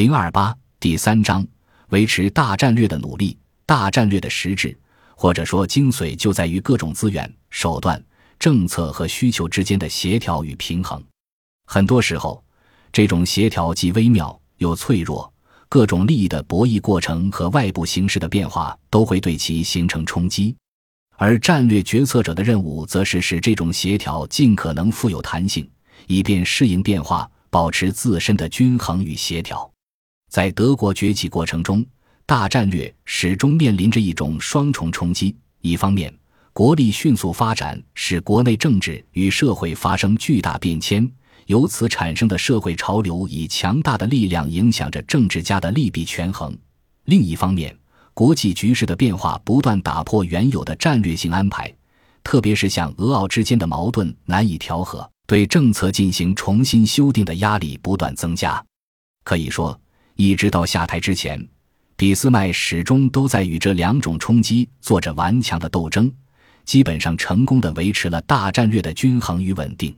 [0.00, 1.46] 零二八第三章，
[1.90, 3.36] 维持大战略的努力。
[3.66, 4.74] 大战略的实质，
[5.14, 8.02] 或者说精髓，就在于各种资源、手段、
[8.38, 11.04] 政策和需求之间的协调与平衡。
[11.66, 12.42] 很多时候，
[12.90, 15.30] 这种协调既微妙又脆弱，
[15.68, 20.56] 各种利益的博弈过程和外部形势的变化都会对其形成冲击。
[21.18, 25.70] 而战略决策者的任务，则是使这种协调尽可能富有弹性，
[26.06, 29.70] 以便适应变化，保持自身的均衡与协调。
[30.30, 31.84] 在德国崛起过程中，
[32.24, 36.14] 大战略始终面临着一种双重冲击：一方面，
[36.52, 41.10] 国力迅速发展使国内政治与社会发生巨大变迁，
[41.46, 46.52] 由此产生的社会潮流以强大的力量影响着政治家的利弊权衡；
[47.06, 47.76] 另一方面，
[48.14, 51.74] 国际局势的变化不断打破原有的战略性安排，
[52.22, 58.64] 特别是像俄澳之间的矛盾难以调和，对政策进行重新修订的压力不断增加。
[59.24, 59.76] 可以说。
[60.20, 61.48] 一直到下台之前，
[61.96, 66.12] 俾斯麦始终都在与这两种冲击做着顽强的斗争，
[66.66, 69.96] 基本上成功的维持了大战略的均衡与稳定。